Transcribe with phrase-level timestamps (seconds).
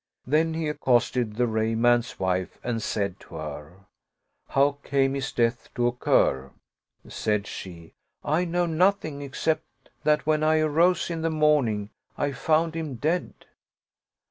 [0.25, 3.85] Then he accosted the Rayy man's wife and said to her,"
[4.55, 6.49] How came his death to occur?"
[7.07, 7.93] Said she,"
[8.23, 13.45] I know nothing except that, when I arose in the morning, I found him dead.'